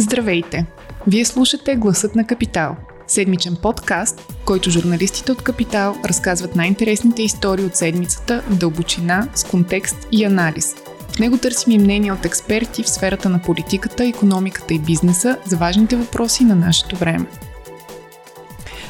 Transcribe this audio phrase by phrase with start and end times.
[0.00, 0.66] Здравейте!
[1.06, 2.76] Вие слушате Гласът на Капитал.
[3.06, 9.44] Седмичен подкаст, в който журналистите от Капитал разказват най-интересните истории от седмицата в дълбочина, с
[9.44, 10.74] контекст и анализ.
[11.08, 15.56] В него търсим и мнения от експерти в сферата на политиката, економиката и бизнеса за
[15.56, 17.26] важните въпроси на нашето време.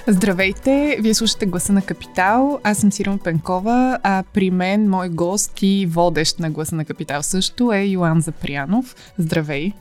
[0.07, 0.97] Здравейте!
[1.01, 2.61] Вие слушате Гласа на Капитал.
[2.65, 7.23] Аз съм Сирма Пенкова, а при мен мой гост и водещ на Гласа на Капитал
[7.23, 8.97] също е Йоан Запрянов.
[9.19, 9.73] Здравей!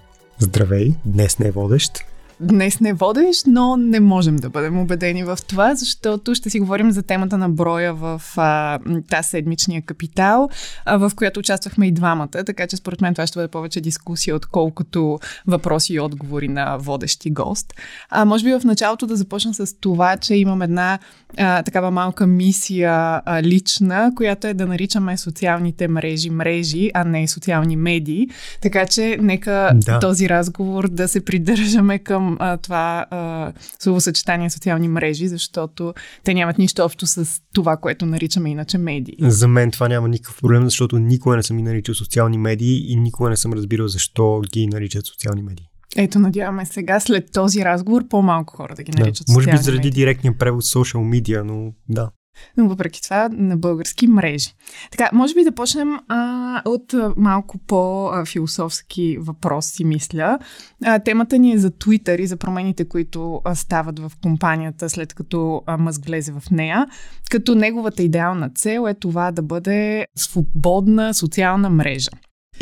[0.42, 0.96] Здравей!
[1.06, 2.06] Днес не е водещ
[2.40, 6.92] днес не водиш, но не можем да бъдем убедени в това, защото ще си говорим
[6.92, 8.80] за темата на броя в а,
[9.10, 10.50] тази седмичния капитал,
[10.86, 14.36] а, в която участвахме и двамата, така че според мен това ще бъде повече дискусия,
[14.36, 17.74] отколкото въпроси и отговори на водещи гост.
[18.10, 21.00] А, може би в началото да започна с това, че имам една
[21.38, 27.28] а, такава малка мисия а, лична, която е да наричаме социалните мрежи мрежи, а не
[27.28, 28.28] социални медии.
[28.62, 30.00] Така че нека да.
[30.00, 36.58] този разговор да се придържаме към а, това а, словосъчетание социални мрежи, защото те нямат
[36.58, 39.16] нищо общо с това, което наричаме иначе медии.
[39.22, 42.95] За мен това няма никакъв проблем, защото никога не съм ги наричал социални медии и
[42.95, 45.66] никога не съм разбирал защо ги наричат социални медии.
[45.95, 49.77] Ето, надяваме сега, след този разговор, по-малко хора да ги наричат да, Може би заради
[49.77, 49.91] медии.
[49.91, 52.09] директния превод social media, но да
[52.58, 54.54] но въпреки това на български мрежи.
[54.92, 60.40] Така, може би да почнем а, от малко по-философски въпроси, мисля.
[60.86, 65.14] А, темата ни е за Twitter и за промените, които а, стават в компанията след
[65.14, 66.88] като а, Мъск влезе в нея,
[67.31, 72.12] като неговата идеална цел е това да бъде свободна социална мрежа.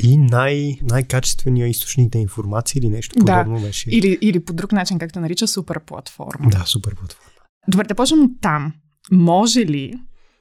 [0.04, 3.66] И най- най-качествения източник на информация или нещо подобно да.
[3.66, 3.90] беше.
[3.90, 6.50] Или, или по друг начин, както нарича супер платформа.
[6.50, 7.32] Да, супер платформа.
[7.68, 8.74] Добре, да почнем от там
[9.12, 10.00] може ли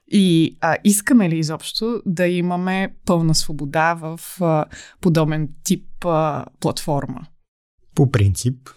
[0.09, 4.64] и а, искаме ли изобщо да имаме пълна свобода в а,
[5.00, 7.27] подобен тип а, платформа?
[7.94, 8.69] По принцип,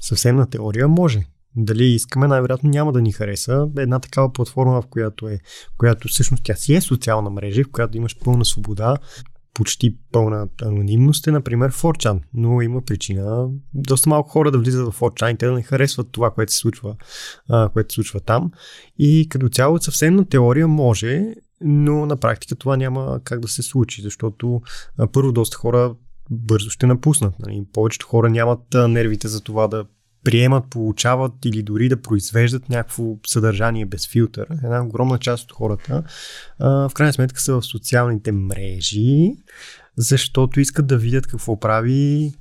[0.00, 1.26] съвсем на теория може.
[1.56, 5.38] Дали искаме, най-вероятно няма да ни хареса една такава платформа, в която е,
[5.78, 8.96] която всъщност тя си е социална мрежа, в която имаш пълна свобода
[9.54, 15.00] почти пълна анонимност е, например, 4chan, но има причина доста малко хора да влизат в
[15.00, 16.96] 4chan и те да не харесват това, което се случва,
[17.48, 18.50] а, което се случва там.
[18.98, 23.62] И като цяло съвсем на теория може, но на практика това няма как да се
[23.62, 24.62] случи, защото
[24.98, 25.94] а, първо доста хора
[26.30, 27.34] бързо ще напуснат.
[27.38, 27.64] Нали?
[27.72, 29.84] Повечето хора нямат а, нервите за това да
[30.24, 34.46] приемат, получават или дори да произвеждат някакво съдържание без филтър.
[34.64, 36.02] Една огромна част от хората
[36.58, 39.32] а, в крайна сметка са в социалните мрежи,
[39.96, 42.32] защото искат да видят какво прави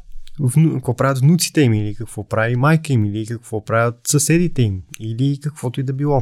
[0.74, 5.40] какво правят внуците им или какво прави майка им или какво правят съседите им или
[5.44, 6.22] каквото и да било.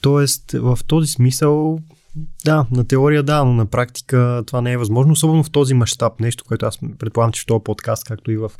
[0.00, 1.78] Тоест, в този смисъл,
[2.44, 6.20] да, на теория да, но на практика това не е възможно, особено в този мащаб,
[6.20, 8.50] нещо, което аз предполагам, че в този подкаст, както и в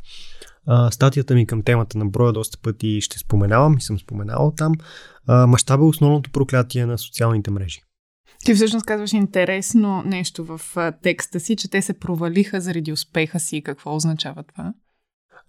[0.67, 4.73] а, статията ми към темата на броя доста пъти ще споменавам и съм споменавал там.
[5.27, 7.81] мащаба е основното проклятие на социалните мрежи.
[8.45, 10.61] Ти всъщност казваш интересно нещо в
[11.01, 13.61] текста си, че те се провалиха заради успеха си.
[13.61, 14.73] Какво означава това?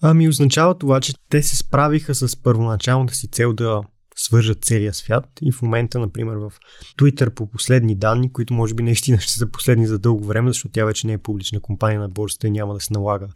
[0.02, 3.82] Ами означава това, че те се справиха с първоначалната си цел да
[4.22, 6.52] свържат целия свят и в момента, например, в
[6.98, 10.72] Twitter по последни данни, които може би наистина ще са последни за дълго време, защото
[10.72, 13.28] тя вече не е публична компания на борсата и няма да се налага.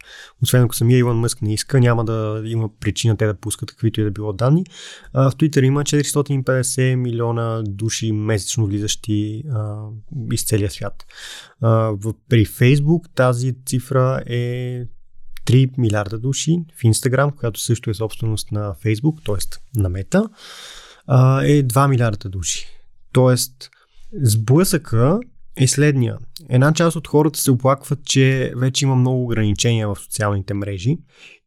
[0.43, 4.01] Освен ако самия Илон Мъск не иска, няма да има причина те да пускат каквито
[4.01, 4.65] и да било данни.
[5.13, 9.75] А, в Twitter има 450 милиона души месечно влизащи а,
[10.31, 11.05] из целия свят.
[11.61, 14.83] А, в, при Facebook тази цифра е
[15.47, 19.79] 3 милиарда души в Instagram, която също е собственост на Facebook, т.е.
[19.79, 20.29] на Мета,
[21.43, 22.67] е 2 милиарда души.
[23.13, 23.69] Тоест,
[24.23, 25.19] сблъсъка
[25.55, 26.17] е следния.
[26.49, 30.97] Една част от хората се оплакват, че вече има много ограничения в социалните мрежи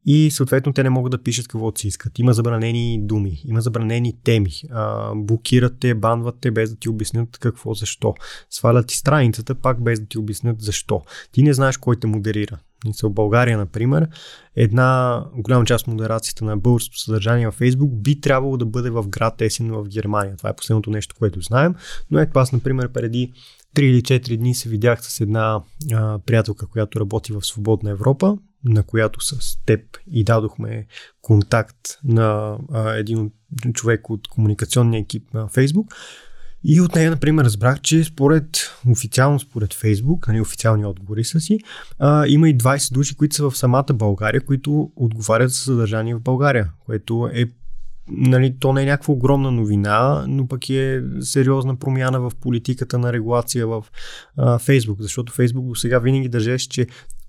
[0.07, 2.19] и съответно те не могат да пишат каквото си искат.
[2.19, 7.39] Има забранени думи, има забранени теми, а, блокират те, банват те без да ти обяснят
[7.39, 8.15] какво, защо.
[8.51, 11.03] Свалят ти страницата пак без да ти обяснят защо.
[11.33, 12.59] Ти не знаеш кой те модерира.
[13.03, 14.09] В България, например,
[14.57, 19.09] една голяма част от модерацията на българското съдържание във Facebook би трябвало да бъде в
[19.09, 20.37] град Есен в Германия.
[20.37, 21.75] Това е последното нещо, което знаем.
[22.11, 23.33] Но ето аз, например, преди
[23.77, 25.63] 3 или 4 дни се видях с една
[25.93, 29.81] а, приятелка, която работи в Свободна Европа, на която с теб
[30.11, 30.87] и дадохме
[31.23, 33.31] контакт на а, един
[33.73, 35.95] човек от комуникационния екип на Facebook.
[36.65, 41.59] И от нея, например, разбрах, че според официално според Фейсбук, нали, официални отговори са си,
[41.99, 46.21] а, има и 20 души, които са в самата България, които отговарят за съдържание в
[46.21, 47.45] България, което е
[48.13, 53.13] нали, то не е някаква огромна новина, но пък е сериозна промяна в политиката на
[53.13, 53.85] регулация в
[54.37, 56.87] а, Фейсбук, защото Фейсбук до сега винаги държеше, че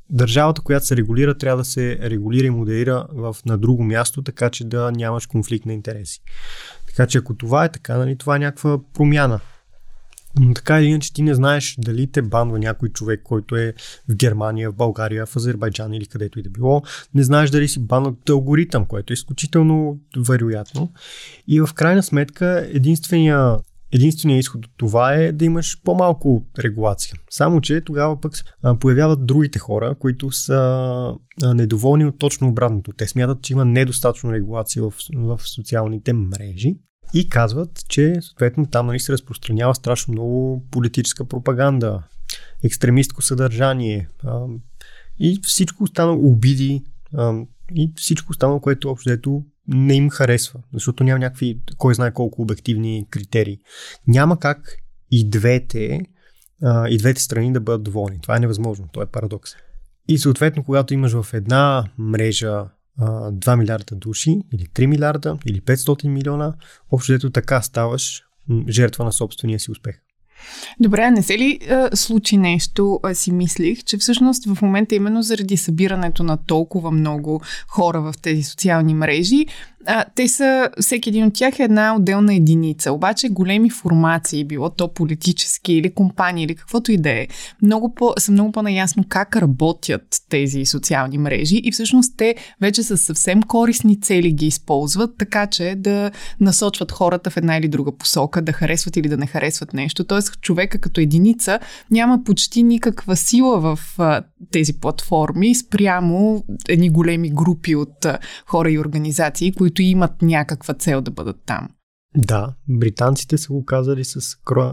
[0.10, 4.50] държавата, която се регулира, трябва да се регулира и модерира в, на друго място, така
[4.50, 6.22] че да нямаш конфликт на интереси.
[6.96, 9.40] Така че ако това е така, нали, това е някаква промяна.
[10.40, 13.74] Но така или иначе ти не знаеш дали те банва някой човек, който е
[14.10, 16.82] в Германия, в България, в Азербайджан или където и да било.
[17.14, 20.92] Не знаеш дали си банат алгоритъм, което е изключително вероятно.
[21.48, 23.58] И в крайна сметка единствения
[23.92, 27.16] Единственият изход от това е да имаш по-малко регулация.
[27.30, 28.34] Само, че тогава пък
[28.80, 31.14] появяват другите хора, които са
[31.56, 32.92] недоволни от точно обратното.
[32.98, 36.76] Те смятат, че има недостатъчно регулация в, в социалните мрежи
[37.14, 42.04] и казват, че съответно там нали, се разпространява страшно много политическа пропаганда,
[42.64, 44.46] екстремистко съдържание а,
[45.20, 46.84] и всичко останало обиди
[47.14, 47.34] а,
[47.76, 52.42] и всичко останало, което общо ето не им харесва, защото няма някакви, кой знае колко
[52.42, 53.60] обективни критерии.
[54.08, 54.78] Няма как
[55.12, 56.02] и двете,
[56.64, 58.22] а, и двете страни да бъдат доволни.
[58.22, 59.52] Това е невъзможно, то е парадокс.
[60.08, 62.66] И съответно, когато имаш в една мрежа
[63.00, 66.54] 2 милиарда души, или 3 милиарда, или 500 милиона,
[66.92, 68.24] общо дето така ставаш
[68.70, 70.02] жертва на собствения си успех.
[70.80, 75.22] Добре, не се ли а, случи нещо, а, си мислих, че всъщност в момента именно
[75.22, 79.46] заради събирането на толкова много хора в тези социални мрежи,
[79.86, 82.92] а, те са, всеки един от тях е една отделна единица.
[82.92, 87.28] Обаче големи формации, било то политически или компании или каквото и да е,
[87.62, 92.98] много по, са много по-наясно как работят тези социални мрежи и всъщност те вече с
[92.98, 98.42] съвсем корисни цели ги използват, така че да насочват хората в една или друга посока,
[98.42, 100.04] да харесват или да не харесват нещо.
[100.04, 101.60] Тоест човека като единица
[101.92, 108.72] няма почти никаква сила в а, тези платформи спрямо едни големи групи от а, хора
[108.72, 111.68] и организации, които имат някаква цел да бъдат там.
[112.18, 114.22] Да, британците са го казали с,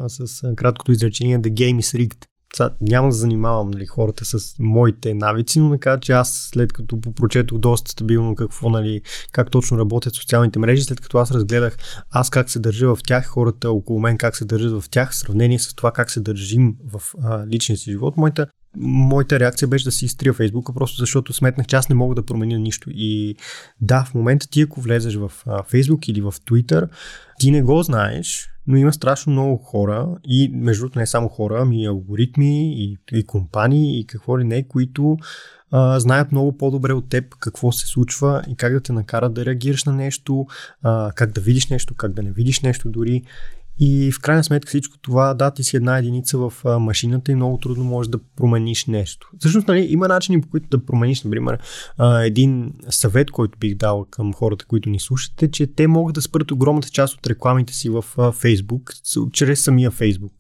[0.09, 2.25] с краткото изречение The game is rigged.
[2.59, 7.01] Сега, няма да занимавам нали, хората с моите навици, но да че аз след като
[7.01, 9.03] попрочетох доста стабилно какво, нали,
[9.33, 11.77] как точно работят социалните мрежи, след като аз разгледах
[12.11, 15.17] аз как се държа в тях, хората около мен как се държат в тях, в
[15.17, 18.47] сравнение с това как се държим в а, личния си живот, моята
[18.77, 22.23] моята реакция беше да си изтрия Фейсбука, просто защото сметнах, че аз не мога да
[22.23, 22.91] променя нищо.
[22.93, 23.37] И
[23.81, 25.33] да, в момента ти ако влезеш в
[25.69, 26.89] Фейсбук или в Twitter,
[27.39, 31.59] ти не го знаеш, но има страшно много хора и между другото не само хора,
[31.61, 35.17] ами и алгоритми и, и компании и какво ли не, които
[35.71, 39.45] а, знаят много по-добре от теб какво се случва и как да те накарат да
[39.45, 40.47] реагираш на нещо,
[40.83, 43.23] а, как да видиш нещо, как да не видиш нещо дори.
[43.81, 47.59] И в крайна сметка всичко това, да, ти си една единица в машината и много
[47.59, 49.31] трудно можеш да промениш нещо.
[49.39, 51.59] Всъщност, нали, има начини по които да промениш, например,
[52.25, 56.51] един съвет, който бих дал към хората, които ни слушате, че те могат да спрат
[56.51, 59.03] огромната част от рекламите си в а, Facebook,
[59.33, 60.33] чрез самия Facebook.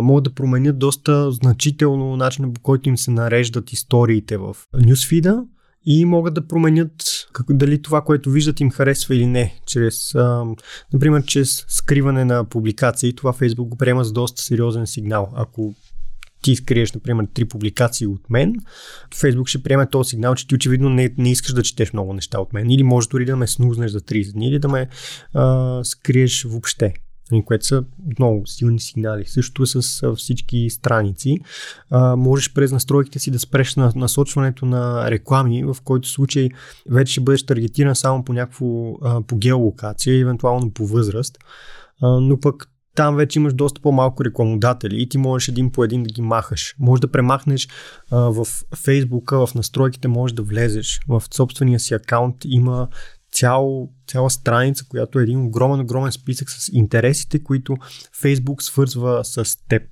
[0.00, 5.44] Могат да променят доста значително начина по който им се нареждат историите в нюсфида,
[5.86, 6.92] и могат да променят
[7.32, 9.54] как, дали това, което виждат им харесва или не.
[9.66, 10.44] Чрез, а,
[10.92, 13.14] например, чрез скриване на публикации.
[13.14, 15.32] Това Facebook го приема с доста сериозен сигнал.
[15.36, 15.74] Ако
[16.42, 18.54] ти скриеш, например, три публикации от мен,
[19.14, 22.40] Facebook ще приеме този сигнал, че ти очевидно не, не искаш да четеш много неща
[22.40, 22.70] от мен.
[22.70, 24.88] Или може дори да ме снузнеш за 30 дни, или да ме
[25.34, 26.94] а, скриеш въобще.
[27.32, 27.84] Нали, което са
[28.18, 29.24] много силни сигнали.
[29.24, 31.38] Също е с всички страници.
[31.90, 36.48] А, можеш през настройките си да спреш на насочването на реклами, в който случай
[36.90, 38.66] вече ще бъдеш таргетиран само по някакво
[39.22, 41.38] по геолокация, евентуално по възраст.
[42.02, 46.02] А, но пък там вече имаш доста по-малко рекламодатели и ти можеш един по един
[46.02, 46.74] да ги махаш.
[46.78, 47.68] Може да премахнеш
[48.10, 51.00] а, в Фейсбука, в настройките можеш да влезеш.
[51.08, 52.88] В собствения си акаунт има
[53.36, 57.76] цял, цяла страница, която е един огромен, огромен списък с интересите, които
[58.20, 59.82] Фейсбук свързва с теб.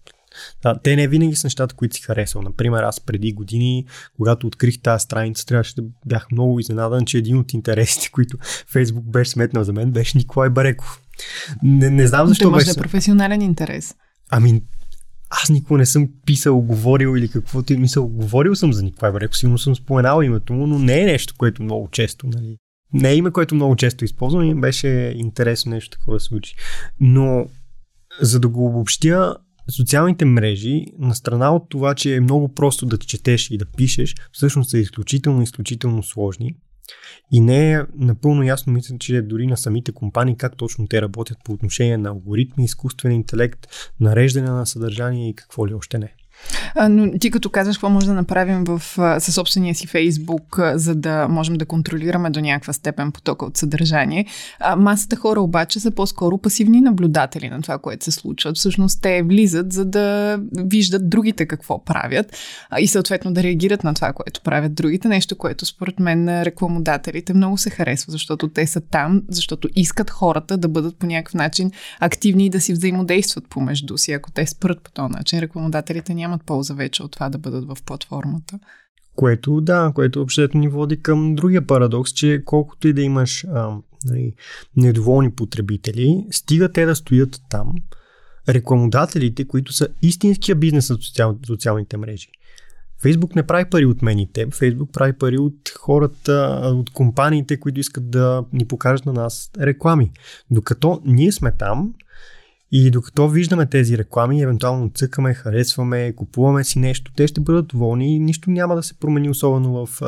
[0.62, 2.42] Да, те не винаги са нещата, които си харесал.
[2.42, 3.86] Например, аз преди години,
[4.16, 8.38] когато открих тази страница, трябваше да бях много изненадан, че един от интересите, които
[8.72, 11.00] Фейсбук беше сметнал за мен, беше Николай Бареков.
[11.62, 12.50] Не, не знам защо.
[12.50, 12.74] може беше...
[12.74, 13.94] да е професионален интерес.
[14.30, 14.62] Ами,
[15.30, 18.08] аз никога не съм писал, говорил или каквото и мисъл.
[18.08, 21.62] Говорил съм за Николай Бареков, сигурно съм споменал името му, но не е нещо, което
[21.62, 22.58] много често нали,
[22.94, 26.54] не е име, което много често използвам и беше интересно нещо такова да случи.
[27.00, 27.46] Но
[28.20, 29.36] за да го обобщя,
[29.70, 34.14] социалните мрежи, на страна от това, че е много просто да четеш и да пишеш,
[34.32, 36.54] всъщност са изключително, изключително сложни.
[37.32, 41.38] И не е напълно ясно, мисля, че дори на самите компании как точно те работят
[41.44, 43.66] по отношение на алгоритми, изкуствен интелект,
[44.00, 46.14] нареждане на съдържание и какво ли още не.
[46.74, 48.82] А, но ти като казваш какво може да направим в,
[49.20, 54.26] със собствения си Фейсбук, за да можем да контролираме до някаква степен потока от съдържание,
[54.60, 58.52] а, масата хора обаче са по-скоро пасивни наблюдатели на това, което се случва.
[58.54, 62.36] Всъщност те влизат, за да виждат другите какво правят
[62.70, 65.08] а, и съответно да реагират на това, което правят другите.
[65.08, 70.10] Нещо, което според мен на рекламодателите много се харесва, защото те са там, защото искат
[70.10, 74.12] хората да бъдат по някакъв начин активни и да си взаимодействат помежду си.
[74.12, 77.76] Ако те спрат по този начин, рекламодателите нямат полза вече от това да бъдат в
[77.86, 78.58] платформата.
[79.16, 83.76] Което, да, което общото ни води към другия парадокс, че колкото и да имаш а,
[84.04, 84.34] нали,
[84.76, 87.72] недоволни потребители, стига те да стоят там,
[88.48, 92.28] рекламодателите, които са истинския бизнес на социал, социалните мрежи.
[93.02, 94.54] Фейсбук не прави пари от мен и теб.
[94.54, 100.12] Фейсбук прави пари от хората, от компаниите, които искат да ни покажат на нас реклами.
[100.50, 101.94] Докато ние сме там,
[102.76, 108.16] и докато виждаме тези реклами, евентуално цъкаме, харесваме, купуваме си нещо, те ще бъдат доволни
[108.16, 110.00] и нищо няма да се промени особено в,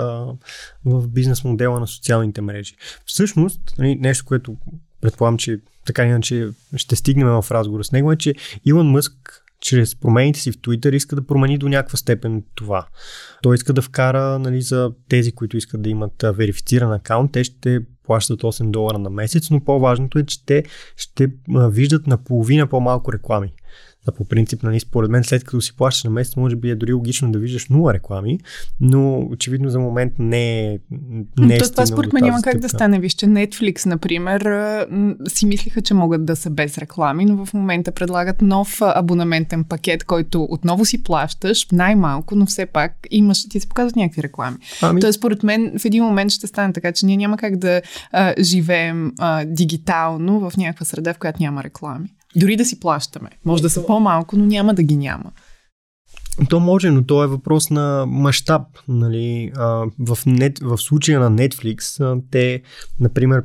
[0.84, 2.76] в бизнес модела на социалните мрежи.
[3.04, 4.56] Всъщност, нали, нещо, което
[5.00, 9.96] предполагам, че така иначе ще стигнем в разговор с него, е, че Илон Мъск чрез
[9.96, 12.86] промените си в Twitter иска да промени до някаква степен това.
[13.42, 17.80] Той иска да вкара нали, за тези, които искат да имат верифициран акаунт, те ще
[18.04, 20.64] плащат 8 долара на месец, но по-важното е, че те
[20.96, 23.52] ще виждат наполовина по-малко реклами.
[24.06, 26.74] Да, по принцип, нали, според мен, след като си плащаш на месец, може би е
[26.74, 28.38] дори логично да виждаш нула реклами,
[28.80, 30.78] но очевидно за момент не е.
[31.38, 33.00] Не е То, това според мен няма как да стане.
[33.00, 34.42] Вижте, Netflix, например,
[35.28, 40.04] си мислиха, че могат да са без реклами, но в момента предлагат нов абонаментен пакет,
[40.04, 44.56] който отново си плащаш, най-малко, но все пак имаш, ти се показват някакви реклами.
[44.82, 45.00] Ами...
[45.00, 47.82] Тоест, според мен, в един момент ще стане така, че ние няма как да
[48.12, 52.15] а, живеем а, дигитално в някаква среда, в която няма реклами.
[52.36, 53.30] Дори да си плащаме.
[53.44, 55.32] Може да са по-малко, но няма да ги няма.
[56.50, 58.62] То може, но то е въпрос на мащаб.
[58.88, 59.52] Нали?
[59.98, 62.62] в, нет, в случая на Netflix, те,
[63.00, 63.44] например,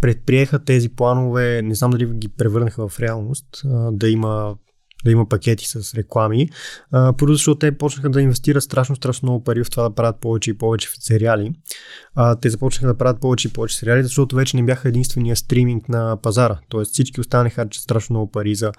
[0.00, 3.62] предприеха тези планове, не знам дали ги превърнаха в реалност,
[3.92, 4.56] да има
[5.04, 6.48] да има пакети с реклами.
[6.90, 10.16] А, първо, защото те почнаха да инвестират страшно, страшно много пари в това да правят
[10.20, 11.52] повече и повече сериали.
[12.14, 15.88] А, те започнаха да правят повече и повече сериали, защото вече не бяха единствения стриминг
[15.88, 16.58] на пазара.
[16.68, 18.72] Тоест всички останали харчат страшно много пари за,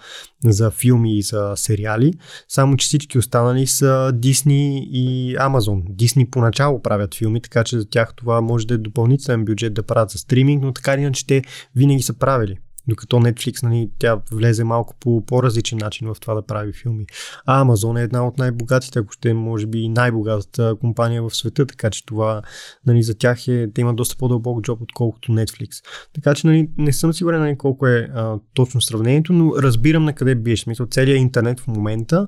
[0.45, 2.13] за филми и за сериали.
[2.47, 5.83] Само, че всички останали са Disney и Amazon.
[5.95, 9.83] Disney поначало правят филми, така че за тях това може да е допълнителен бюджет да
[9.83, 11.41] правят за стриминг, но така иначе те
[11.75, 12.57] винаги са правили.
[12.87, 17.05] Докато Netflix, нали, тя влезе малко по по-различен начин в това да прави филми.
[17.45, 21.89] А Amazon е една от най-богатите, ако ще може би най-богатата компания в света, така
[21.89, 22.41] че това
[22.85, 25.69] нали, за тях е, те имат доста по-дълбок джоб, отколкото Netflix.
[26.13, 30.13] Така че нали, не съм сигурен нали, колко е а, точно сравнението, но разбирам на
[30.13, 30.59] къде биеш.
[30.61, 32.27] Смисъл, целият интернет в момента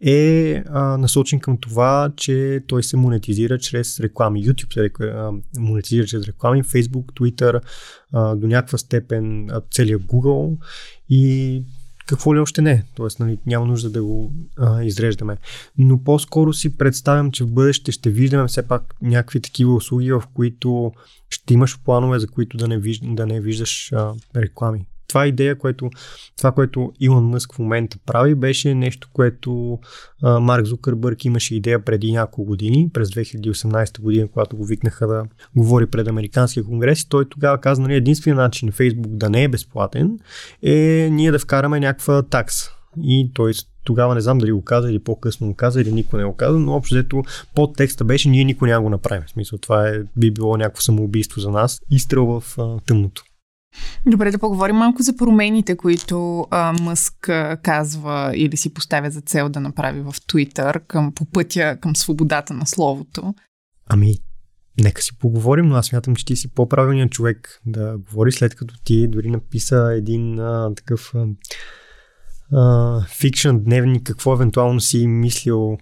[0.00, 4.44] е а, насочен към това, че той се монетизира чрез реклами.
[4.44, 7.60] YouTube се а, монетизира чрез реклами, Facebook, Twitter,
[8.12, 10.56] до някаква степен целият Google
[11.08, 11.62] и
[12.06, 12.84] какво ли още не.
[12.94, 15.36] Тоест, нали, няма нужда да го а, изреждаме.
[15.78, 20.22] Но по-скоро си представям, че в бъдеще ще виждаме все пак някакви такива услуги, в
[20.34, 20.92] които
[21.30, 25.58] ще имаш планове, за които да не, виж, да не виждаш а, реклами това идея,
[25.58, 25.90] което,
[26.36, 29.78] това, което Илон Мъск в момента прави, беше нещо, което
[30.22, 35.24] а, Марк Зукърбърг имаше идея преди няколко години, през 2018 година, когато го викнаха да
[35.56, 40.18] говори пред Американския конгрес той тогава каза, нали, единственият начин Фейсбук да не е безплатен
[40.62, 42.70] е ние да вкараме някаква такса.
[43.02, 43.52] И той
[43.84, 46.58] тогава не знам дали го каза или по-късно го каза или никой не го каза,
[46.58, 47.22] но общо взето
[47.54, 49.22] под текста беше ние никой няма го направим.
[49.26, 51.80] В смисъл това е, би било някакво самоубийство за нас.
[51.90, 53.22] Изстрел в а, тъмното.
[54.06, 59.20] Добре да поговорим малко за промените, които а, Мъск а, казва или си поставя за
[59.20, 63.34] цел да направи в Твитър към, по пътя към свободата на словото.
[63.86, 64.14] Ами,
[64.80, 68.74] нека си поговорим, но аз смятам, че ти си по-правилният човек да говори, след като
[68.84, 71.12] ти дори написа един а, такъв
[73.18, 75.78] фикшн дневник, какво евентуално си мислил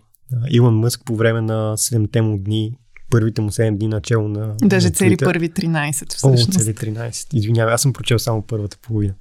[0.50, 2.72] Илон Мъск по време на 7 му дни
[3.10, 4.54] първите му 7 дни начало на.
[4.62, 6.16] Даже цели първи 13.
[6.16, 6.48] Всъщност.
[6.48, 7.34] О, цели 13.
[7.34, 9.14] Извинявай, аз съм прочел само първата половина.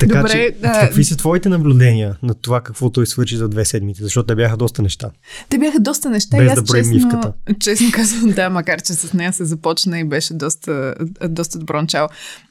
[0.00, 0.72] Така Добре, че, да.
[0.72, 4.02] какви са твоите наблюдения на това какво той свърши за две седмици?
[4.02, 5.10] Защото те бяха доста неща.
[5.48, 6.36] Те бяха доста неща.
[6.36, 7.32] Без да броим мивката.
[7.60, 10.94] Честно казвам, да, макар че с нея се започна и беше доста,
[11.28, 12.08] доста добро начало.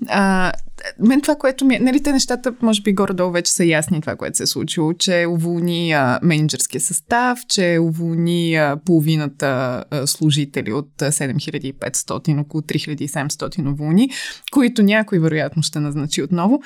[0.07, 0.51] А,
[0.99, 4.15] мен това, което ми е, нали, те нещата, може би горе-долу вече са ясни това,
[4.15, 10.73] което се е случило, че уволни а, менеджерския състав, че уволни а, половината а, служители
[10.73, 14.09] от 7500, около 3700 уволни,
[14.51, 16.61] които някой вероятно ще назначи отново.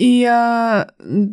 [0.00, 0.84] И а,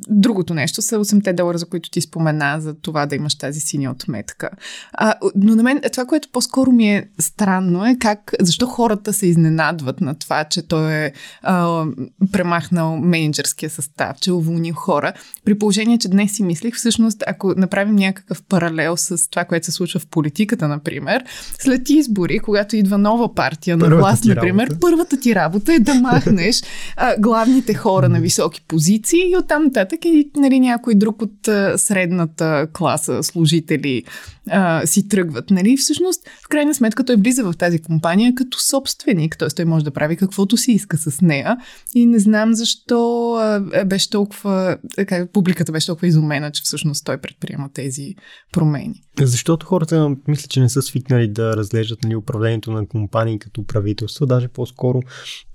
[0.10, 3.92] другото нещо са 8 долара, за които ти спомена, за това да имаш тази синя
[3.92, 4.50] отметка.
[4.94, 9.28] А, но на мен това, което по-скоро ми е странно е как, защо хората се
[9.28, 11.86] изненадват на това, че той е а,
[12.32, 15.14] премахнал менеджерския състав, че е уволнил хора.
[15.46, 19.72] При положение, че днес си мислих, всъщност, ако направим някакъв паралел с това, което се
[19.72, 21.24] случва в политиката, например,
[21.60, 24.80] след избори, когато идва нова партия на власт, например, работа.
[24.82, 26.64] първата ти работа е да махнеш
[26.98, 31.40] а, главните хора на високи позиции и оттам нататък и нали, някой друг от
[31.76, 34.04] средната класа служители
[34.50, 35.50] а, си тръгват.
[35.50, 35.78] Нали?
[35.78, 39.48] Всъщност, в крайна сметка, той влиза в тази компания като собственик, т.е.
[39.48, 41.58] той може да прави каквото си иска с нея
[41.96, 47.18] и не знам защо а, беше толкова, как, публиката беше толкова изумена, че всъщност той
[47.18, 48.16] предприема тези
[48.52, 49.05] промени.
[49.22, 54.26] Защото хората мисля, че не са свикнали да разглеждат нали, управлението на компании като правителство,
[54.26, 55.02] даже по-скоро,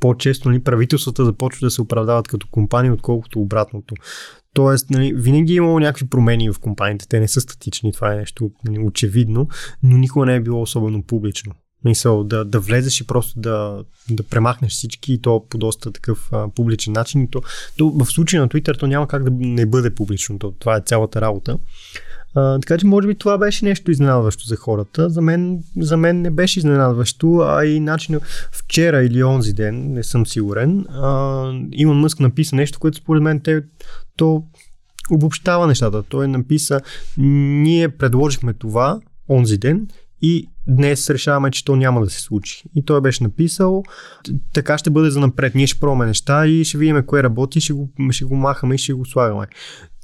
[0.00, 3.95] по-често нали, правителствата започват да се оправдават като компании, отколкото обратното.
[4.55, 7.09] Тоест, нали, винаги е имало някакви промени в компаниите.
[7.09, 9.49] Те не са статични, това е нещо нали, очевидно,
[9.83, 11.52] но никога не е било особено публично.
[11.85, 16.29] Мисъл, да, да влезеш и просто да, да премахнеш всички и то по доста такъв
[16.33, 17.29] а, публичен начин.
[17.31, 17.43] То,
[17.79, 20.38] то, в случая на Twitter то няма как да не бъде публично.
[20.38, 21.59] То, това е цялата работа.
[22.34, 25.10] Така че може би това беше нещо изненадващо за хората.
[25.10, 28.20] За мен, за мен не беше изненадващо, а и начин
[28.52, 33.40] вчера или онзи ден, не съм сигурен, а, Иман Мъск написа нещо, което според мен
[33.40, 33.62] те,
[34.16, 34.44] то
[35.10, 36.02] обобщава нещата.
[36.02, 36.80] Той написа,
[37.16, 39.88] ние предложихме това онзи ден
[40.22, 42.62] и днес решаваме, че то няма да се случи.
[42.75, 43.82] И той беше написал,
[44.54, 45.54] така ще бъде за напред.
[45.54, 48.78] Ние ще пробваме неща и ще видим кое работи, ще го, ще го махаме и
[48.78, 49.46] ще го слагаме.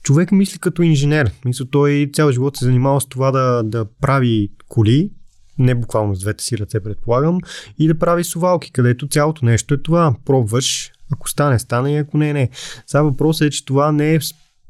[0.07, 1.33] Човек мисли като инженер.
[1.45, 5.11] Мисля, той цял живот се занимава с това да, да прави коли,
[5.59, 7.39] не буквално с двете си ръце, предполагам,
[7.79, 10.15] и да прави сувалки, където цялото нещо е това.
[10.25, 12.49] Пробваш, ако стане, стане и ако не, не.
[12.87, 14.19] Сега въпросът е, че това не е,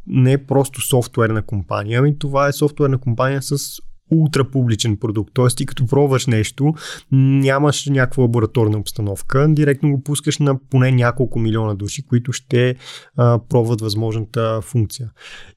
[0.07, 5.31] не е просто софтуерна компания, ами това е софтуерна компания с ултра публичен продукт.
[5.35, 6.75] Тоест, ти като пробваш нещо,
[7.13, 12.75] нямаш някаква лабораторна обстановка, директно го пускаш на поне няколко милиона души, които ще
[13.17, 15.11] а, пробват възможната функция.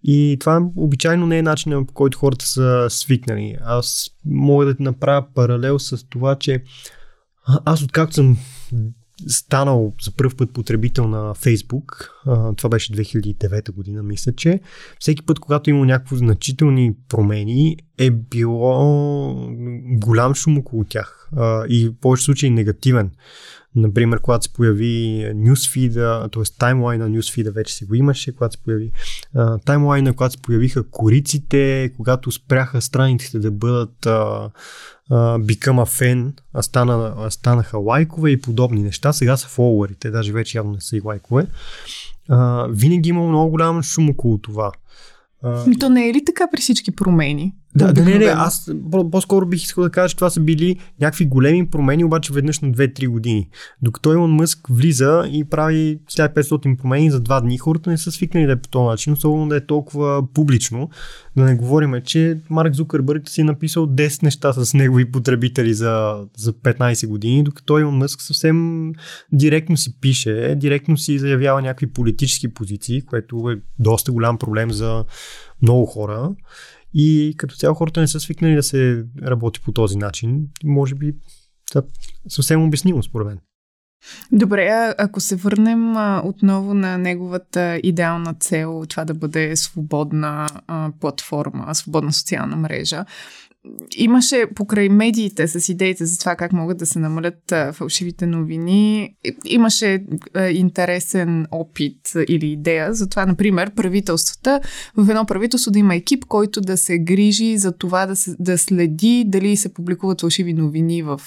[0.03, 3.57] И това обичайно не е начинът по който хората са свикнали.
[3.61, 6.63] Аз мога да направя паралел с това, че
[7.65, 8.37] аз откакто съм
[9.27, 12.11] станал за първ път потребител на Фейсбук,
[12.57, 14.59] това беше 2009 година, мисля, че
[14.99, 19.33] всеки път, когато има някакви значителни промени, е било
[19.85, 21.29] голям шум около тях
[21.69, 23.11] и в повече случаи негативен.
[23.75, 26.43] Например, когато се появи нюсфида, т.е.
[26.59, 28.91] таймлайна нюсфида вече си го имаше, когато се появи
[29.65, 34.49] таймлайна, когато се появиха кориците, когато спряха страниците да бъдат а,
[35.39, 39.13] Become a fan, а, стана, а станаха лайкове и подобни неща.
[39.13, 41.45] Сега са фолуарите, даже вече явно не са и лайкове.
[42.29, 44.71] А, винаги има много голям шум около това.
[45.43, 45.65] А...
[45.79, 47.53] То не е ли така при всички промени?
[47.75, 48.71] Да, да, не, не, аз
[49.11, 52.71] по-скоро бих искал да кажа, че това са били някакви големи промени, обаче веднъж на
[52.71, 53.49] 2-3 години.
[53.81, 58.45] Докато Илон Мъск влиза и прави 1500 промени за 2 дни, хората не са свикнали
[58.45, 60.89] да е по този начин, особено да е толкова публично.
[61.37, 66.25] Да не говорим, че Марк Зукърбърг си е написал 10 неща с негови потребители за,
[66.37, 68.91] за 15 години, докато Илон Мъск съвсем
[69.31, 75.05] директно си пише, директно си заявява някакви политически позиции, което е доста голям проблем за
[75.61, 76.29] много хора.
[76.93, 80.47] И като цяло хората не са свикнали да се работи по този начин.
[80.63, 81.13] Може би
[81.73, 81.83] да,
[82.27, 83.39] съвсем обяснимо според мен.
[84.31, 90.91] Добре, ако се върнем а, отново на неговата идеална цел, това да бъде свободна а,
[90.99, 93.05] платформа, свободна социална мрежа,
[93.97, 99.13] имаше покрай медиите с идеите за това как могат да се намалят фалшивите новини,
[99.45, 100.03] имаше
[100.51, 104.61] интересен опит или идея за това, например, правителствата,
[104.97, 108.57] в едно правителство да има екип, който да се грижи за това да, се, да
[108.57, 111.21] следи дали се публикуват фалшиви новини в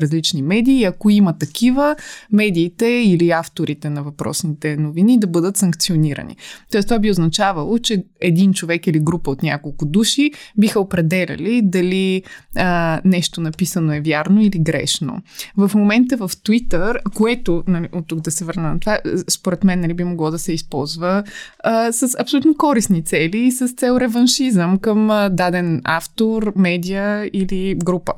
[0.00, 0.84] различни медии.
[0.84, 1.96] Ако има такива,
[2.32, 6.36] медиите или авторите на въпросните новини да бъдат санкционирани.
[6.72, 12.22] Тоест това би означавало, че един човек или група от няколко души биха определяли дали
[12.56, 15.22] а, нещо написано е вярно или грешно.
[15.56, 19.80] В момента в Twitter, което, нали, от тук да се върна на това, според мен
[19.80, 21.24] нали, би могло да се използва
[21.64, 27.74] а, с абсолютно корисни цели и с цел реваншизъм към а, даден автор, медия или
[27.74, 28.12] група.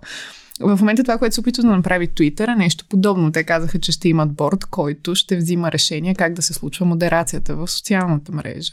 [0.60, 3.32] В момента това, което се опитва да направи Twitter е нещо подобно.
[3.32, 7.56] Те казаха, че ще имат борд, който ще взима решение как да се случва модерацията
[7.56, 8.72] в социалната мрежа.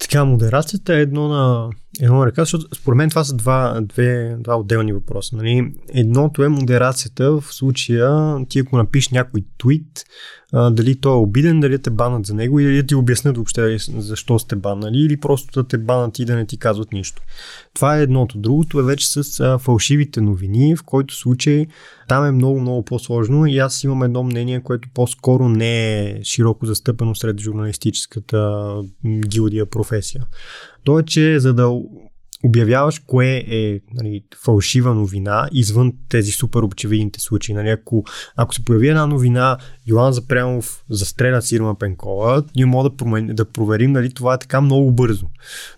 [0.00, 4.56] Така, модерацията е едно на, едно ръка, защото според мен това са два, две, два
[4.56, 5.36] отделни въпроса.
[5.36, 5.74] Нали?
[5.88, 10.04] Едното е модерацията, в случая ти ако напишеш някой твит,
[10.52, 13.76] а, дали той е обиден, дали те банат за него или да ти обяснят въобще
[13.78, 17.22] защо сте банали или просто да те банат и да не ти казват нищо.
[17.74, 18.38] Това е едното.
[18.38, 21.66] Другото е вече с а, фалшивите новини, в който случай
[22.08, 26.66] там е много, много по-сложно и аз имам едно мнение, което по-скоро не е широко
[26.66, 28.72] застъпено сред журналистическата
[29.06, 30.22] гилдия професия.
[30.84, 31.70] То е, че за да
[32.44, 37.54] обявяваш кое е нали, фалшива новина извън тези супер очевидните случаи.
[37.54, 38.04] Нали, ако,
[38.36, 43.26] ако се появи една новина, Йоан Запрямов застреля Сирма Пенкова, ние можем да, промен...
[43.26, 45.26] да проверим дали това е така много бързо.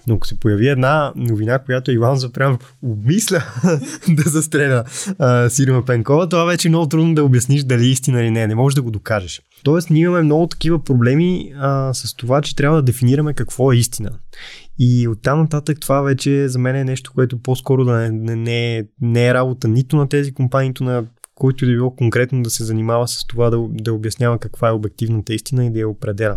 [0.06, 3.44] Но ако се появи една новина, която Йоан Запрямов обмисля
[4.08, 4.84] да застреля
[5.18, 8.46] а, Сирма Пенкова, това вече е много трудно да обясниш дали е истина или не.
[8.46, 9.42] Не можеш да го докажеш.
[9.64, 13.76] Тоест, ние имаме много такива проблеми а, с това, че трябва да дефинираме какво е
[13.76, 14.10] истина.
[14.78, 18.84] И оттам нататък това вече за мен е нещо, което по-скоро да не, не, не,
[19.00, 21.04] не е работа нито на тези компании, нито на
[21.38, 25.34] който да било конкретно да се занимава с това да, да обяснява каква е обективната
[25.34, 26.36] истина и да я определя.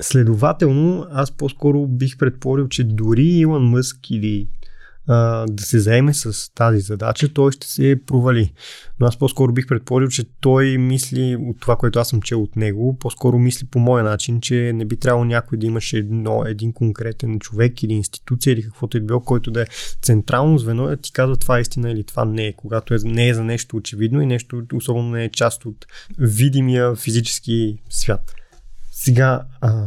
[0.00, 4.48] Следователно, аз по-скоро бих предположил, че дори Илон Мъск или
[5.48, 8.52] да се заеме с тази задача, той ще се провали.
[9.00, 12.56] Но аз по-скоро бих предположил, че той мисли от това, което аз съм чел от
[12.56, 16.72] него, по-скоро мисли по моя начин, че не би трябвало някой да имаше едно, един
[16.72, 19.66] конкретен човек или институция или каквото е било, който да е
[20.02, 23.28] централно звено да ти казва това е истина или това не е, когато е, не
[23.28, 25.86] е за нещо очевидно и нещо особено не е част от
[26.18, 28.34] видимия физически свят.
[28.90, 29.86] Сега, а,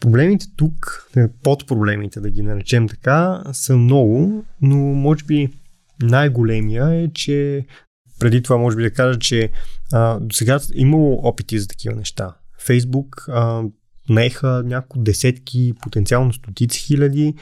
[0.00, 5.48] Проблемите тук, е, под проблемите да ги наречем така, са много, но може би
[6.02, 7.66] най-големия е, че
[8.18, 9.50] преди това може би да кажа, че
[9.92, 12.36] а, до сега имало опити за такива неща.
[12.58, 13.62] Фейсбук а,
[14.08, 17.34] наеха няколко десетки, потенциално стотици хиляди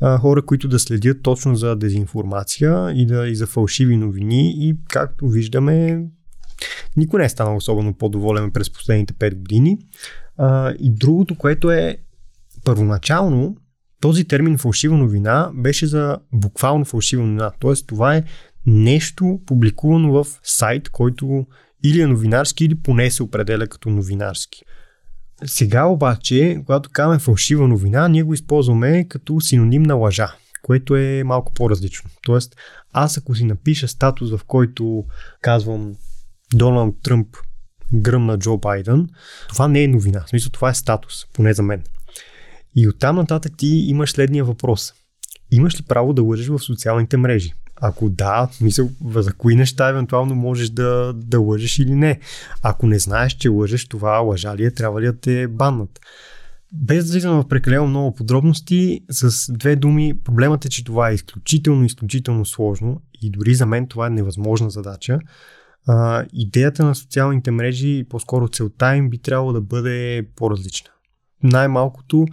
[0.00, 4.76] а, хора, които да следят точно за дезинформация и, да, и за фалшиви новини и
[4.88, 6.04] както виждаме
[6.96, 9.78] никой не е станал особено по-доволен през последните 5 години.
[10.36, 11.98] А, и другото, което е
[12.64, 13.56] първоначално
[14.00, 17.50] този термин фалшива новина беше за буквално фалшива новина.
[17.60, 18.24] Тоест това е
[18.66, 21.46] нещо публикувано в сайт, който
[21.84, 24.62] или е новинарски, или поне се определя като новинарски.
[25.44, 31.22] Сега обаче, когато казваме фалшива новина, ние го използваме като синоним на лъжа, което е
[31.24, 32.10] малко по-различно.
[32.22, 32.56] Тоест,
[32.92, 35.04] аз ако си напиша статус, в който
[35.40, 35.94] казвам
[36.54, 37.36] Доналд Тръмп
[37.94, 39.08] гръмна Джо Байден,
[39.48, 40.20] това не е новина.
[40.20, 41.82] В смисъл, това е статус, поне за мен.
[42.76, 44.92] И оттам нататък ти имаш следния въпрос.
[45.50, 47.52] Имаш ли право да лъжеш в социалните мрежи?
[47.80, 52.20] Ако да, мисъл, за кои неща евентуално можеш да, да лъжеш или не.
[52.62, 56.00] Ако не знаеш, че лъжеш, това лъжа ли е, трябва ли да те баннат.
[56.72, 61.14] Без да влизам в прекалено много подробности, с две думи, проблемът е, че това е
[61.14, 65.18] изключително, изключително сложно и дори за мен това е невъзможна задача.
[66.32, 70.90] Идеята на социалните мрежи и по-скоро целта им би трябвало да бъде по-различна.
[71.42, 72.26] Най-малкото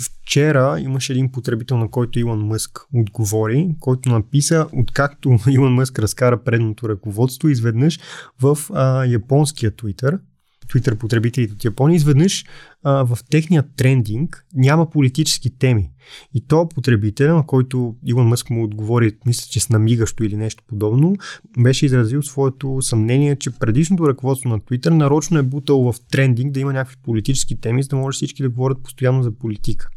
[0.00, 6.42] Вчера имаше един потребител, на който Илон Мъск отговори, който написа, откакто Илон Мъск разкара
[6.42, 8.00] предното ръководство, изведнъж
[8.40, 10.18] в а, японския Twitter,
[10.64, 12.44] Twitter потребителите от Япония, изведнъж
[12.84, 15.90] в техния трендинг няма политически теми.
[16.34, 20.62] И то потребителя, на който Илон Мъск му отговори, мисля, че с намигащо или нещо
[20.66, 21.16] подобно,
[21.58, 26.60] беше изразил своето съмнение, че предишното ръководство на Twitter нарочно е бутал в трендинг да
[26.60, 29.88] има някакви политически теми, за да може всички да говорят постоянно за политика.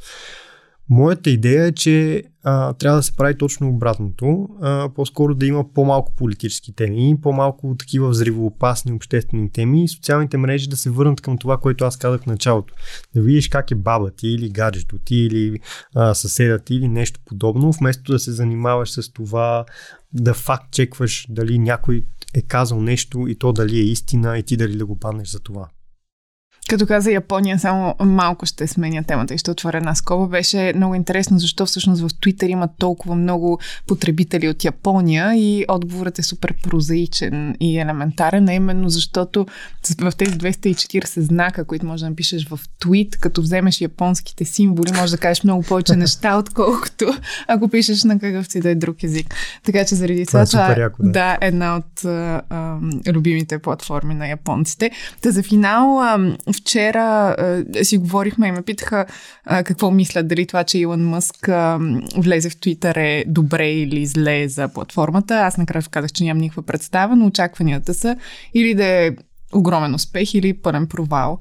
[0.89, 4.47] Моята идея е, че а, трябва да се прави точно обратното.
[4.61, 10.67] А, по-скоро да има по-малко политически теми, по-малко такива взривоопасни обществени теми и социалните мрежи
[10.67, 12.73] да се върнат към това, което аз казах в началото.
[13.15, 15.59] Да видиш как е баба ти или гаджето ти или
[15.95, 19.65] а, съседа ти или нещо подобно, вместо да се занимаваш с това
[20.13, 24.57] да факт чекваш дали някой е казал нещо и то дали е истина и ти
[24.57, 25.69] дали да го паднеш за това.
[26.69, 30.27] Като каза Япония, само малко ще сменя темата и ще отворя една скоба.
[30.27, 36.19] Беше много интересно защо всъщност в Твитър има толкова много потребители от Япония и отговорът
[36.19, 39.45] е супер прозаичен и елементарен, а именно защото
[40.01, 45.11] в тези 240 знака, които може да напишеш в твит, като вземеш японските символи, може
[45.11, 47.05] да кажеш много повече неща, отколкото
[47.47, 49.35] ако пишеш на какъвто си да е друг език.
[49.63, 51.11] Така че заради това, това, е, яко, да.
[51.11, 52.77] да, една от а, а,
[53.07, 54.91] любимите платформи на японците.
[55.21, 59.05] Та за финал, а, вчера а, си говорихме и ме питаха
[59.45, 61.79] а, какво мислят, дали това, че Илон Мъск а,
[62.17, 65.35] влезе в Твитър е добре или зле за платформата.
[65.35, 68.15] Аз накрая казах, че нямам никаква представа, но очакванията са
[68.53, 69.11] или да е
[69.53, 71.39] огромен успех или пълен провал.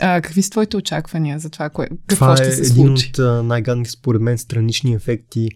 [0.00, 3.12] А, какви са твоите очаквания за това, кое, какво това ще е се случи?
[3.14, 5.48] един от най-гадните, според мен, странични ефекти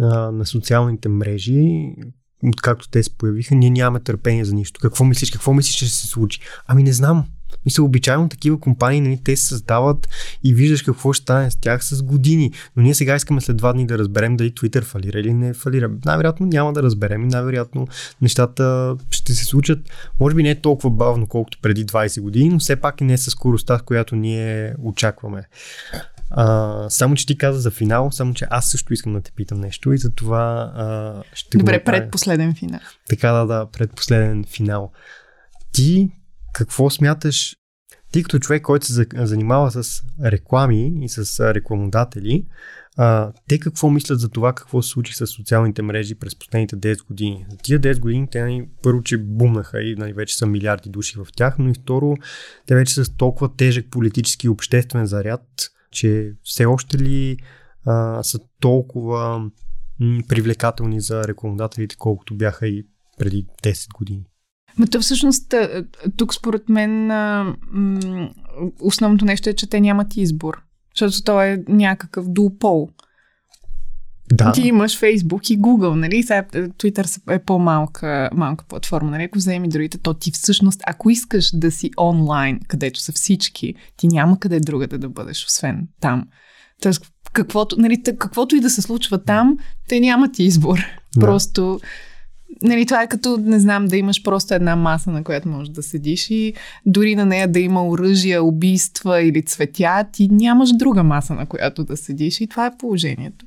[0.00, 1.94] а, на социалните мрежи,
[2.48, 4.80] откакто те се появиха, ние нямаме търпение за нищо.
[4.82, 5.30] Какво мислиш?
[5.30, 6.40] Какво мислиш, че ще се случи?
[6.66, 7.24] Ами не знам.
[7.66, 10.08] Мисля, обичайно такива компании, нали, те се създават
[10.44, 12.52] и виждаш какво ще стане с тях с години.
[12.76, 15.90] Но ние сега искаме след два дни да разберем дали Twitter фалира или не фалира.
[16.04, 17.86] Най-вероятно няма да разберем и най-вероятно
[18.22, 19.78] нещата ще се случат,
[20.20, 23.12] може би не е толкова бавно, колкото преди 20 години, но все пак и не
[23.12, 25.44] е с скоростта, която ние очакваме.
[26.30, 29.60] А, само, че ти каза за финал, само, че аз също искам да те питам
[29.60, 32.80] нещо и за това а, ще Добре, го предпоследен финал.
[33.08, 34.92] Така да, да, предпоследен финал.
[35.72, 36.10] Ти
[36.52, 37.56] какво смяташ,
[38.12, 42.46] ти като човек, който се занимава с реклами и с рекламодатели,
[42.96, 47.06] а, те какво мислят за това, какво се случи с социалните мрежи през последните 10
[47.06, 47.46] години?
[47.50, 51.18] За тия 10 години те нали, първо, че бумнаха и нали, вече са милиарди души
[51.18, 52.16] в тях, но и второ,
[52.66, 55.42] те вече са с толкова тежък политически и обществен заряд,
[55.90, 57.36] че все още ли
[57.84, 59.38] а, са толкова
[60.00, 62.86] м- привлекателни за рекламодателите, колкото бяха и
[63.18, 64.24] преди 10 години?
[64.78, 65.54] Ма то всъщност
[66.16, 67.10] тук според мен
[68.80, 70.62] основното нещо е, че те нямат избор.
[70.96, 72.88] Защото то е някакъв дуопол.
[74.32, 74.52] Да.
[74.52, 76.22] Ти имаш Facebook и Google, нали?
[76.22, 79.22] Сега Twitter е по-малка малка платформа, нали?
[79.22, 84.08] Ако вземи другите, то ти всъщност, ако искаш да си онлайн, където са всички, ти
[84.08, 86.24] няма къде другата да бъдеш, освен там.
[86.82, 89.56] Тоест, каквото, нали, каквото и да се случва там,
[89.88, 90.78] те нямат избор.
[91.16, 91.20] Да.
[91.20, 91.80] Просто
[92.62, 95.82] Нали, това е като, не знам, да имаш просто една маса, на която можеш да
[95.82, 96.54] седиш и
[96.86, 101.84] дори на нея да има оръжия, убийства или цветя, ти нямаш друга маса, на която
[101.84, 103.46] да седиш и това е положението.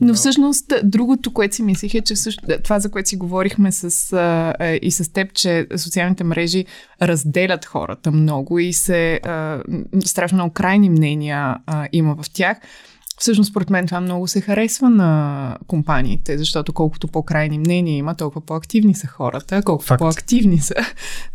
[0.00, 4.12] Но всъщност другото, което си мислих е, че всъщност, това, за което си говорихме с,
[4.12, 6.64] а, и с теб, че социалните мрежи
[7.02, 9.62] разделят хората много и се а,
[10.04, 12.58] страшно крайни мнения а, има в тях.
[13.20, 18.46] Всъщност, според мен това много се харесва на компаниите, защото колкото по-крайни мнения има, толкова
[18.46, 19.98] по-активни са хората, колкото Факт.
[19.98, 20.74] по-активни са.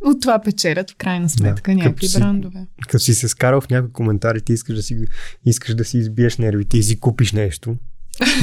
[0.05, 2.67] От това печелят в крайна сметка да, някакви си, брандове.
[2.81, 5.05] Като си се скарал в някои коментари, ти искаш да си,
[5.45, 7.75] искаш да си избиеш нервите и си купиш нещо.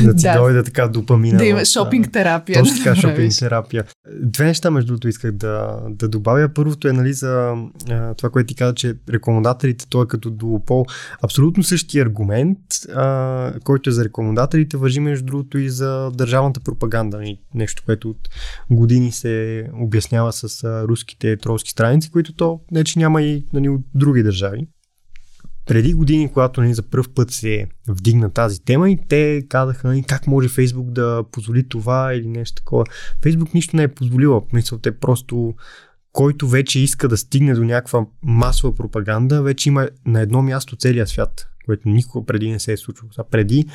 [0.04, 0.38] Да ти да.
[0.38, 1.38] дойде така допамина.
[1.38, 2.58] Да има шопинг терапия.
[2.58, 3.84] Точно така, шопинг терапия.
[4.20, 6.48] Две неща, между другото, исках да, да добавя.
[6.54, 7.54] Първото е нали, за
[7.90, 10.86] а, това, което ти каза, че рекламодателите, той е като дуопол.
[11.24, 12.58] Абсолютно същия аргумент,
[12.94, 17.16] а, който е за рекламодателите, въжи между другото и за държавната пропаганда.
[17.16, 18.28] Нали, нещо, което от
[18.70, 23.68] години се обяснява с а, руските тролски страници, които то не, че няма и нали,
[23.68, 24.68] от други държави
[25.68, 30.02] преди години, когато нали, за първ път се вдигна тази тема и те казаха нали,
[30.02, 32.84] как може Фейсбук да позволи това или нещо такова.
[33.22, 34.42] Фейсбук нищо не е позволила.
[34.52, 35.54] Мисля, те просто
[36.12, 41.06] който вече иска да стигне до някаква масова пропаганда, вече има на едно място целия
[41.06, 43.12] свят което никога преди не се е случвало.
[43.12, 43.66] Сега преди,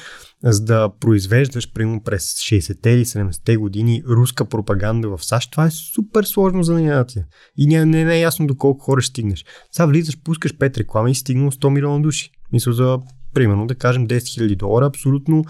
[0.44, 5.72] за да произвеждаш, примерно през 60-те или 70-те години, руска пропаганда в САЩ, това е
[5.72, 7.26] супер сложно за нация.
[7.58, 9.46] И не, не, не е ясно до колко хора ще стигнеш.
[9.72, 12.32] Сега влизаш, пускаш 5 реклами и стигнал 100 милиона души.
[12.52, 13.00] Мисля за
[13.34, 15.46] примерно да кажем 10 000 долара, абсолютно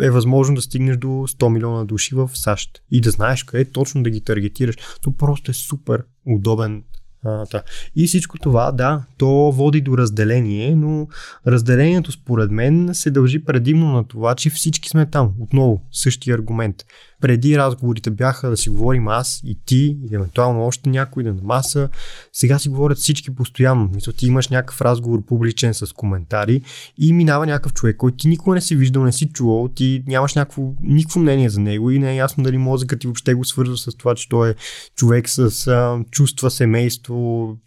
[0.00, 4.02] е възможно да стигнеш до 100 милиона души в САЩ и да знаеш къде точно
[4.02, 4.76] да ги таргетираш.
[5.02, 6.82] То просто е супер удобен
[7.24, 7.62] а, да.
[7.96, 11.08] И всичко това, да, то води до разделение, но
[11.46, 15.32] разделението според мен се дължи предимно на това, че всички сме там.
[15.40, 16.76] Отново, същия аргумент.
[17.20, 21.42] Преди разговорите бяха да си говорим аз и ти, и евентуално още някой да на
[21.42, 21.88] маса.
[22.32, 23.90] Сега си говорят всички постоянно.
[23.94, 26.62] Мисля, ти имаш някакъв разговор публичен с коментари
[26.98, 30.34] и минава някакъв човек, който ти никога не си виждал, не си чувал, ти нямаш
[30.34, 33.76] някакво, никакво мнение за него и не е ясно дали мозъкът ти въобще го свързва
[33.76, 34.54] с това, че той е
[34.96, 37.07] човек с а, чувства, семейство,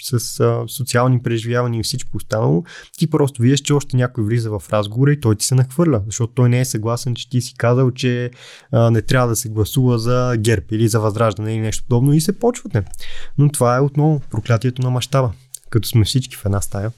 [0.02, 2.64] с а, социални преживявания и всичко останало.
[2.98, 6.34] Ти просто виждаш, че още някой влиза в разговора и той ти се нахвърля, защото
[6.34, 8.32] той не е съгласен, че ти си казал, че
[8.72, 12.22] а, не трябва да се гласува за ГЕРБ или за Възраждане или нещо подобно и
[12.22, 12.84] се почвате.
[13.38, 15.32] Но това е отново проклятието на мащаба,
[15.70, 16.92] като сме всички в една стая.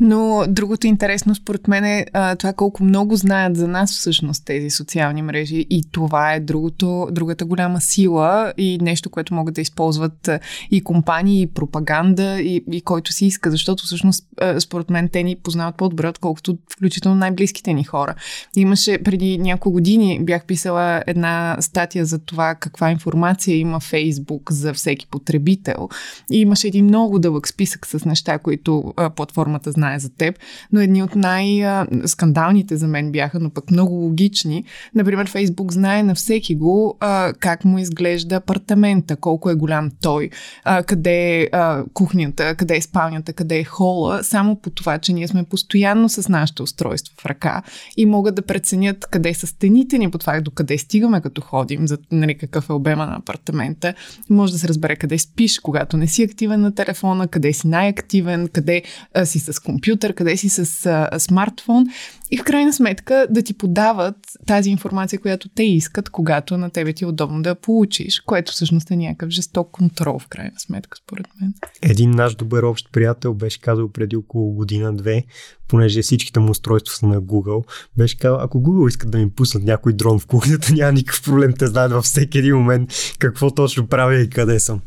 [0.00, 4.70] Но другото интересно според мен е а, това колко много знаят за нас всъщност тези
[4.70, 5.66] социални мрежи.
[5.70, 10.30] И това е другото, другата голяма сила и нещо, което могат да използват
[10.70, 14.26] и компании, и пропаганда, и, и който си иска, защото всъщност
[14.58, 18.14] според мен те ни познават по-добре, отколкото включително най-близките ни хора.
[18.56, 24.74] Имаше преди няколко години, бях писала една статия за това каква информация има Фейсбук за
[24.74, 25.88] всеки потребител.
[26.32, 30.38] И имаше един много дълъг списък с неща, които платформата системата знае за теб,
[30.72, 34.64] но едни от най-скандалните за мен бяха, но пък много логични.
[34.94, 40.30] Например, Фейсбук знае на всеки го а, как му изглежда апартамента, колко е голям той,
[40.64, 45.12] а, къде е а, кухнята, къде е спалнята, къде е хола, само по това, че
[45.12, 47.62] ние сме постоянно с нашето устройство в ръка
[47.96, 51.88] и могат да преценят къде са стените ни, по това до къде стигаме като ходим,
[51.88, 53.94] за нали, какъв е обема на апартамента.
[54.30, 58.48] Може да се разбере къде спиш, когато не си активен на телефона, къде си най-активен,
[58.48, 58.82] къде
[59.14, 61.86] а, си с компютър, къде си с а, смартфон
[62.30, 66.92] и в крайна сметка да ти подават тази информация, която те искат, когато на тебе
[66.92, 70.98] ти е удобно да я получиш, което всъщност е някакъв жесток контрол в крайна сметка,
[71.04, 71.54] според мен.
[71.82, 75.24] Един наш добър общ приятел беше казал преди около година-две,
[75.68, 77.64] понеже всичките му устройства са на Google,
[77.96, 81.52] беше казал, ако Google искат да ми пуснат някой дрон в кухнята, няма никакъв проблем,
[81.58, 84.80] те знаят във всеки един момент какво точно правя и къде съм.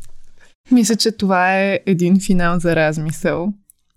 [0.70, 3.52] Мисля, че това е един финал за размисъл.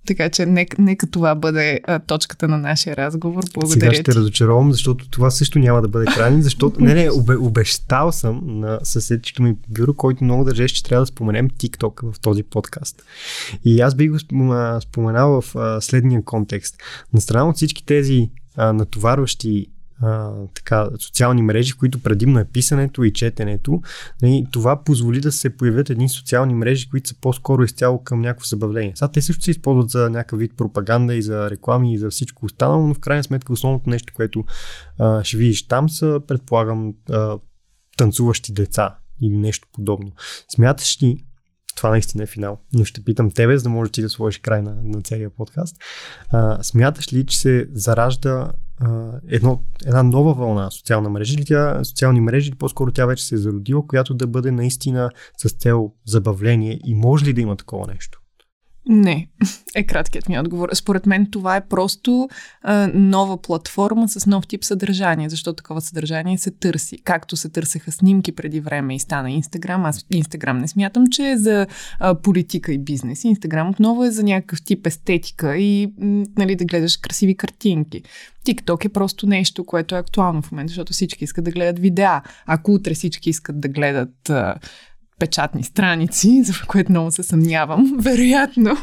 [0.08, 3.44] Така че нека, нека това бъде а, точката на нашия разговор.
[3.54, 4.12] Благодаря Сега ще ти.
[4.12, 8.80] разочаровам, защото това също няма да бъде крайни, защото не, не, обе, обещал съм на
[8.84, 13.04] съседчето ми бюро, който много държеше, че трябва да споменем TikTok в този подкаст.
[13.66, 14.20] И аз бих го
[14.82, 16.76] споменал в а, следния контекст.
[17.14, 19.68] На страна от всички тези а, натоварващи
[20.02, 23.82] а, така, социални мрежи, които предимно е писането и четенето.
[24.24, 28.46] И това позволи да се появят едни социални мрежи, които са по-скоро изцяло към някакво
[28.46, 28.92] забавление.
[28.96, 32.46] Сега те също се използват за някакъв вид пропаганда и за реклами и за всичко
[32.46, 34.44] останало, но в крайна сметка основното нещо, което
[35.00, 37.38] а, ще видиш там са, предполагам, а,
[37.98, 40.12] танцуващи деца или нещо подобно.
[40.50, 41.26] Смяташ ли,
[41.78, 42.58] това наистина е финал.
[42.74, 45.76] Но ще питам тебе, за да можеш ти да сложиш край на, на целия подкаст.
[46.30, 48.52] А, смяташ ли, че се заражда
[49.28, 53.36] едно, една нова вълна социална мрежа или тя, социални мрежи, или по-скоро тя вече се
[53.36, 57.88] е зародила, която да бъде наистина с цел забавление и може ли да има такова
[57.94, 58.22] нещо?
[58.90, 59.28] Не,
[59.76, 60.70] е краткият ми отговор.
[60.74, 62.30] Според мен това е просто
[62.62, 66.98] а, нова платформа с нов тип съдържание, защото такова съдържание се търси.
[67.04, 71.38] Както се търсеха снимки преди време и стана Инстаграм, аз Инстаграм не смятам, че е
[71.38, 71.68] за
[72.00, 73.24] а, политика и бизнес.
[73.24, 75.94] Инстаграм отново е за някакъв тип естетика и
[76.38, 78.04] нали, да гледаш красиви картинки.
[78.46, 82.22] TikTok е просто нещо, което е актуално в момента, защото всички искат да гледат видеа.
[82.46, 84.56] Ако утре всички искат да гледат а,
[85.20, 87.98] печатни страници, за което много се съмнявам.
[88.00, 88.78] Вероятно,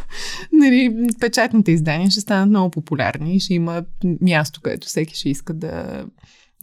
[0.53, 3.85] нали, печатните издания ще станат много популярни и ще има
[4.21, 6.05] място, където всеки ще иска да,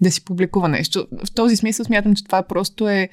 [0.01, 1.07] да си публикува нещо.
[1.25, 3.10] В този смисъл смятам, че това просто е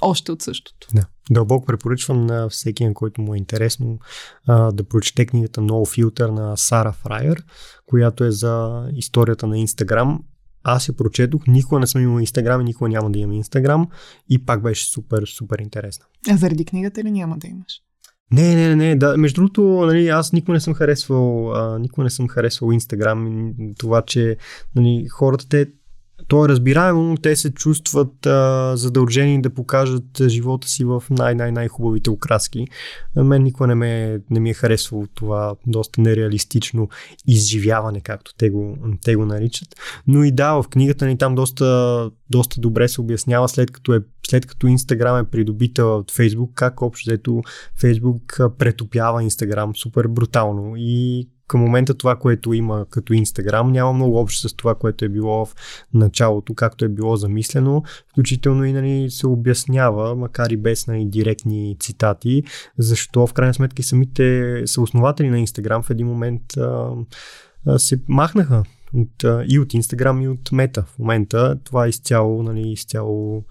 [0.00, 0.88] още от същото.
[0.94, 1.06] Да.
[1.30, 3.98] Дълбоко препоръчвам на всеки, на който му е интересно
[4.48, 7.44] да прочете книгата No Filter на Сара Фрайер,
[7.86, 10.20] която е за историята на Инстаграм
[10.68, 13.88] аз я прочетох, никога не съм имал Инстаграм и никога няма да имам Инстаграм
[14.30, 16.04] и пак беше супер, супер интересна.
[16.30, 17.80] А заради книгата ли няма да имаш?
[18.30, 19.16] Не, не, не, да.
[19.16, 23.52] Между другото, нали, аз никога не съм харесвал, а, никога не съм харесвал Инстаграм.
[23.78, 24.36] Това, че
[24.74, 25.66] нали, хората те
[26.28, 32.10] то е разбираемо, но те се чувстват а, задължени да покажат живота си в най-най-най-хубавите
[32.10, 32.66] окраски.
[33.16, 36.88] А мен никога не, ме, не ми е харесвало това доста нереалистично
[37.26, 39.68] изживяване, както те го, те го наричат.
[40.06, 44.00] Но и да, в книгата ни там доста, доста добре се обяснява след като, е,
[44.30, 47.42] след като Инстаграм е придобита от Фейсбук, как общо взето
[47.80, 54.18] Фейсбук претопява Инстаграм супер брутално и към момента това, което има като Инстаграм, няма много
[54.18, 55.54] общо с това, което е било в
[55.94, 61.76] началото, както е било замислено, включително и нали, се обяснява, макар и без нали, директни
[61.80, 62.42] цитати,
[62.78, 66.90] защо в крайна сметка самите съоснователи на Инстаграм в един момент а,
[67.66, 68.62] а, се махнаха
[68.94, 70.84] от, а, и от Инстаграм и от Мета.
[70.86, 73.44] В момента това е изцяло, нали, изцяло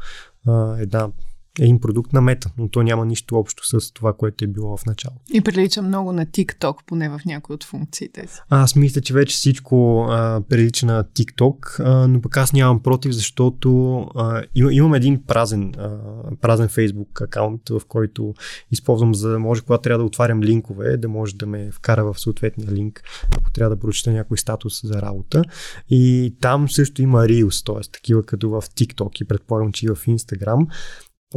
[0.47, 1.09] а, една
[1.59, 4.85] един продукт на мета, но то няма нищо общо с това, което е било в
[4.85, 5.21] началото.
[5.33, 8.39] И прилича много на TikTok, поне в някои от функциите си.
[8.49, 13.11] Аз мисля, че вече всичко а, прилича на TikTok, а, но пък аз нямам против,
[13.11, 15.99] защото а, им, имам един празен, а,
[16.41, 18.33] празен Facebook акаунт, в който
[18.71, 22.19] използвам за да може, когато трябва да отварям линкове, да може да ме вкара в
[22.19, 23.03] съответния линк,
[23.37, 25.43] ако трябва да прочета някой статус за работа.
[25.89, 27.91] И там също има Reels, т.е.
[27.91, 30.67] такива като в TikTok и предполагам, че и в Instagram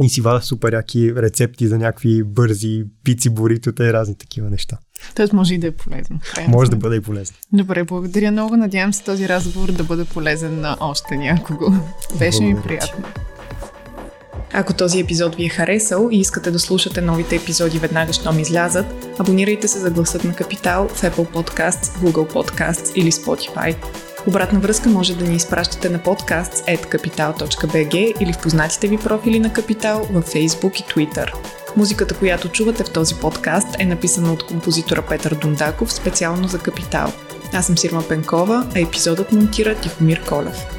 [0.01, 4.77] и си вада супер яки рецепти за някакви бързи пици, боритота и разни такива неща.
[5.15, 6.19] Тоест може и да е полезно.
[6.47, 7.37] Може да бъде и полезно.
[7.53, 8.57] Добре, благодаря много.
[8.57, 11.65] Надявам се този разговор да бъде полезен на още някого.
[12.19, 13.05] Беше ми приятно.
[14.53, 18.85] Ако този епизод ви е харесал и искате да слушате новите епизоди веднага, щом излязат,
[19.19, 23.75] абонирайте се за гласът на Капитал в Apple Podcasts, Google Podcasts или Spotify.
[24.27, 29.39] Обратна връзка може да ни изпращате на подкаст at capital.bg или в познатите ви профили
[29.39, 31.33] на Капитал във Facebook и Twitter.
[31.75, 37.11] Музиката, която чувате в този подкаст е написана от композитора Петър Дундаков специално за Капитал.
[37.53, 40.78] Аз съм Сирма Пенкова, а епизодът монтира Тихомир Колев.